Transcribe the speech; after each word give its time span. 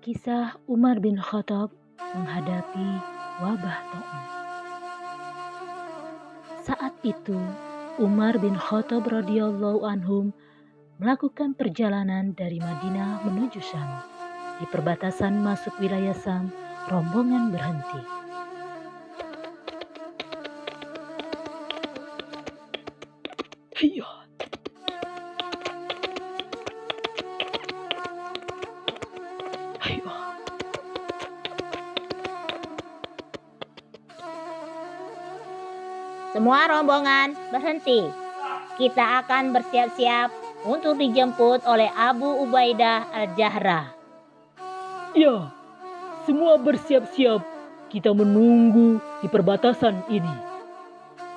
Kisah 0.00 0.56
Umar 0.64 0.96
bin 0.96 1.20
Khattab 1.20 1.76
menghadapi 2.16 2.88
wabah 3.44 3.78
taun. 3.92 4.22
Saat 6.64 6.96
itu, 7.04 7.36
Umar 8.00 8.40
bin 8.40 8.56
Khattab 8.56 9.04
radhiyallahu 9.04 9.84
anhum 9.84 10.32
melakukan 10.96 11.52
perjalanan 11.52 12.32
dari 12.32 12.56
Madinah 12.56 13.28
menuju 13.28 13.60
Syam. 13.60 14.00
Di 14.56 14.64
perbatasan 14.72 15.36
masuk 15.44 15.76
wilayah 15.76 16.16
Syam, 16.16 16.48
rombongan 16.88 17.52
berhenti. 17.52 18.00
Hiya. 23.76 24.19
Semua 36.30 36.70
rombongan 36.70 37.34
berhenti. 37.50 38.06
Kita 38.78 39.26
akan 39.26 39.50
bersiap-siap 39.50 40.30
untuk 40.62 40.96
dijemput 40.96 41.66
oleh 41.66 41.90
Abu 41.90 42.46
Ubaidah 42.46 43.10
Al-Jahra. 43.10 43.92
Ya, 45.12 45.50
semua 46.24 46.54
bersiap-siap. 46.56 47.42
Kita 47.90 48.14
menunggu 48.14 49.02
di 49.18 49.26
perbatasan 49.26 50.06
ini. 50.06 50.36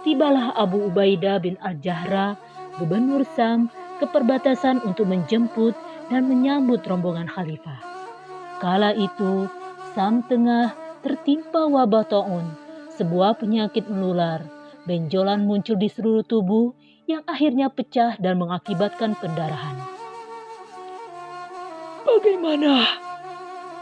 Tibalah 0.06 0.54
Abu 0.54 0.88
Ubaidah 0.88 1.42
bin 1.42 1.58
Al-Jahra, 1.58 2.38
gubernur 2.78 3.26
Sam, 3.34 3.74
ke 3.98 4.06
perbatasan 4.06 4.86
untuk 4.86 5.10
menjemput 5.10 5.74
dan 6.14 6.30
menyambut 6.30 6.86
rombongan 6.86 7.26
khalifah. 7.26 7.93
Kala 8.64 8.96
itu, 8.96 9.52
Sam 9.92 10.24
tengah 10.24 10.72
tertimpa 11.04 11.68
wabah 11.68 12.08
taun, 12.08 12.48
sebuah 12.96 13.36
penyakit 13.36 13.92
menular. 13.92 14.40
Benjolan 14.88 15.44
muncul 15.44 15.76
di 15.76 15.92
seluruh 15.92 16.24
tubuh 16.24 16.72
yang 17.04 17.28
akhirnya 17.28 17.68
pecah 17.68 18.16
dan 18.24 18.40
mengakibatkan 18.40 19.20
pendarahan. 19.20 19.76
Bagaimana 22.08 22.88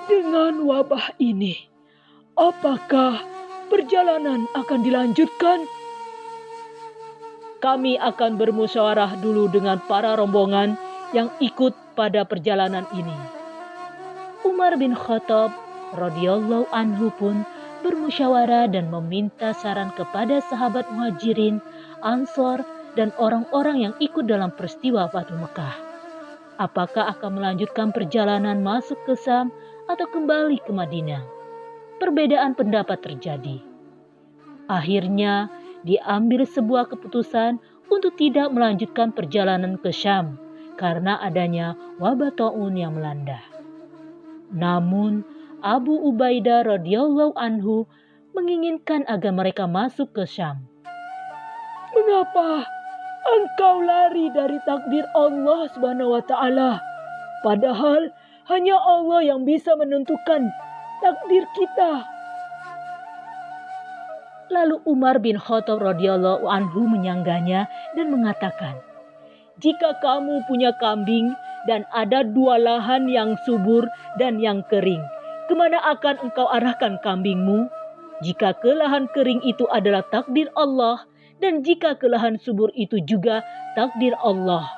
dengan 0.10 0.66
wabah 0.66 1.14
ini? 1.22 1.62
Apakah 2.34 3.22
perjalanan 3.70 4.50
akan 4.58 4.82
dilanjutkan? 4.82 5.62
Kami 7.62 8.02
akan 8.02 8.34
bermusyawarah 8.34 9.22
dulu 9.22 9.46
dengan 9.46 9.78
para 9.86 10.18
rombongan 10.18 10.74
yang 11.14 11.30
ikut 11.38 11.78
pada 11.94 12.26
perjalanan 12.26 12.90
ini. 12.98 13.41
Umar 14.42 14.74
bin 14.82 14.98
Khattab 14.98 15.54
radhiyallahu 15.94 16.66
anhu 16.74 17.14
pun 17.22 17.46
bermusyawarah 17.86 18.74
dan 18.74 18.90
meminta 18.90 19.54
saran 19.54 19.94
kepada 19.94 20.42
sahabat 20.50 20.90
muhajirin, 20.90 21.62
ansor, 22.02 22.66
dan 22.98 23.14
orang-orang 23.22 23.86
yang 23.90 23.94
ikut 24.02 24.26
dalam 24.26 24.50
peristiwa 24.58 25.06
Fatu 25.14 25.38
Mekah. 25.38 25.78
Apakah 26.58 27.14
akan 27.18 27.38
melanjutkan 27.38 27.94
perjalanan 27.94 28.66
masuk 28.66 28.98
ke 29.06 29.14
Sam 29.14 29.54
atau 29.86 30.06
kembali 30.10 30.62
ke 30.66 30.74
Madinah? 30.74 31.22
Perbedaan 32.02 32.58
pendapat 32.58 32.98
terjadi. 33.02 33.62
Akhirnya 34.66 35.54
diambil 35.86 36.50
sebuah 36.50 36.90
keputusan 36.90 37.62
untuk 37.94 38.18
tidak 38.18 38.50
melanjutkan 38.50 39.14
perjalanan 39.14 39.78
ke 39.78 39.94
Syam 39.94 40.42
karena 40.82 41.22
adanya 41.22 41.78
wabah 42.02 42.34
taun 42.34 42.74
yang 42.74 42.98
melanda. 42.98 43.51
Namun 44.52 45.24
Abu 45.64 45.96
Ubaidah 45.96 46.68
radhiyallahu 46.68 47.38
anhu 47.40 47.88
menginginkan 48.36 49.08
agar 49.08 49.32
mereka 49.32 49.68
masuk 49.68 50.12
ke 50.12 50.24
Syam. 50.28 50.68
Mengapa 51.92 52.64
engkau 53.28 53.84
lari 53.84 54.32
dari 54.32 54.58
takdir 54.64 55.04
Allah 55.16 55.68
Subhanahu 55.76 56.16
wa 56.16 56.24
taala? 56.24 56.72
Padahal 57.44 58.12
hanya 58.52 58.76
Allah 58.80 59.22
yang 59.24 59.48
bisa 59.48 59.76
menentukan 59.76 60.52
takdir 61.00 61.44
kita. 61.56 62.04
Lalu 64.52 64.84
Umar 64.84 65.24
bin 65.24 65.40
Khattab 65.40 65.80
radhiyallahu 65.80 66.44
anhu 66.44 66.84
menyanggahnya 66.84 67.72
dan 67.96 68.08
mengatakan, 68.12 68.84
"Jika 69.62 70.02
kamu 70.02 70.50
punya 70.50 70.74
kambing 70.82 71.38
dan 71.70 71.86
ada 71.94 72.26
dua 72.26 72.58
lahan 72.58 73.06
yang 73.06 73.38
subur 73.46 73.86
dan 74.18 74.42
yang 74.42 74.66
kering, 74.66 75.06
ke 75.46 75.54
mana 75.54 75.78
akan 75.94 76.18
engkau 76.26 76.50
arahkan 76.50 76.98
kambingmu? 77.06 77.70
Jika 78.26 78.58
ke 78.58 78.74
lahan 78.74 79.06
kering 79.14 79.46
itu 79.46 79.70
adalah 79.70 80.02
takdir 80.10 80.50
Allah, 80.58 81.06
dan 81.42 81.62
jika 81.62 81.98
ke 81.98 82.10
lahan 82.10 82.38
subur 82.42 82.70
itu 82.74 83.02
juga 83.06 83.46
takdir 83.78 84.14
Allah. 84.22 84.70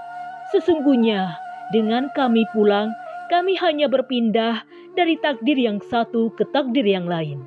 Sesungguhnya 0.52 1.40
dengan 1.72 2.12
kami 2.12 2.44
pulang, 2.52 2.92
kami 3.32 3.56
hanya 3.60 3.88
berpindah 3.88 4.64
dari 4.96 5.16
takdir 5.20 5.56
yang 5.60 5.80
satu 5.80 6.32
ke 6.36 6.44
takdir 6.52 6.84
yang 6.84 7.08
lain. 7.08 7.44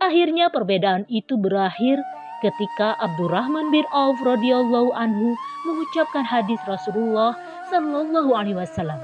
Akhirnya 0.00 0.52
perbedaan 0.52 1.08
itu 1.08 1.40
berakhir 1.40 2.00
ketika 2.44 2.96
Abdurrahman 3.00 3.72
bin 3.72 3.84
Auf 3.92 4.20
radhiyallahu 4.24 4.92
anhu 4.92 5.36
mengucapkan 5.64 6.24
hadis 6.26 6.60
Rasulullah 6.68 7.36
sallallahu 7.72 8.34
alaihi 8.36 8.58
wasallam. 8.58 9.00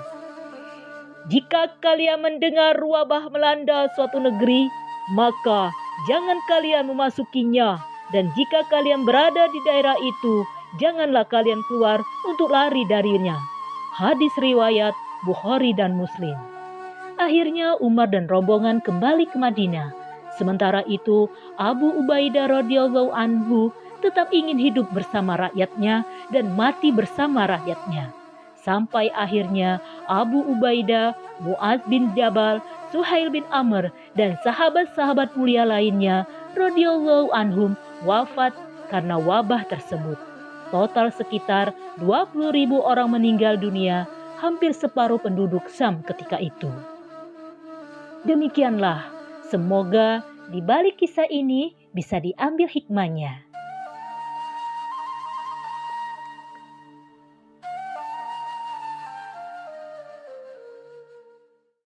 Jika 1.31 1.79
kalian 1.79 2.23
mendengar 2.23 2.75
wabah 2.83 3.31
melanda 3.31 3.87
suatu 3.95 4.19
negeri, 4.19 4.67
maka 5.15 5.71
jangan 6.11 6.39
kalian 6.51 6.91
memasukinya 6.91 7.79
dan 8.13 8.29
jika 8.37 8.69
kalian 8.69 9.09
berada 9.09 9.49
di 9.49 9.61
daerah 9.65 9.97
itu, 9.97 10.45
janganlah 10.77 11.25
kalian 11.25 11.65
keluar 11.65 12.05
untuk 12.29 12.53
lari 12.53 12.85
darinya. 12.85 13.41
Hadis 13.97 14.33
riwayat 14.37 14.93
Bukhari 15.25 15.73
dan 15.73 15.97
Muslim. 15.97 16.37
Akhirnya 17.17 17.79
Umar 17.81 18.13
dan 18.13 18.29
rombongan 18.29 18.85
kembali 18.85 19.31
ke 19.31 19.39
Madinah. 19.41 20.02
Sementara 20.41 20.81
itu, 20.89 21.29
Abu 21.61 21.93
Ubaidah 21.93 22.49
radhiyallahu 22.49 23.13
anhu 23.13 23.69
tetap 24.01 24.33
ingin 24.35 24.59
hidup 24.59 24.91
bersama 24.91 25.39
rakyatnya 25.39 26.03
dan 26.35 26.57
mati 26.57 26.91
bersama 26.91 27.47
rakyatnya. 27.47 28.11
Sampai 28.63 29.11
akhirnya 29.13 29.83
Abu 30.07 30.43
Ubaidah, 30.43 31.19
Muaz 31.43 31.83
bin 31.91 32.15
Jabal, 32.15 32.63
Suhail 32.95 33.31
bin 33.31 33.43
Amr, 33.51 33.91
dan 34.15 34.39
sahabat-sahabat 34.47 35.35
mulia 35.35 35.67
lainnya 35.67 36.27
radhiyallahu 36.55 37.35
anhum 37.35 37.75
wafat 38.07 38.55
karena 38.87 39.19
wabah 39.19 39.67
tersebut. 39.67 40.19
Total 40.71 41.11
sekitar 41.11 41.77
20 42.01 42.55
ribu 42.55 42.81
orang 42.81 43.13
meninggal 43.13 43.59
dunia, 43.59 44.09
hampir 44.41 44.73
separuh 44.73 45.21
penduduk 45.21 45.69
Sam 45.69 46.01
ketika 46.07 46.39
itu. 46.39 46.71
Demikianlah 48.23 49.22
Semoga 49.53 50.25
di 50.49 50.65
balik 50.65 50.97
kisah 50.97 51.29
ini 51.29 51.77
bisa 51.93 52.17
diambil 52.17 52.73
hikmahnya. 52.73 53.52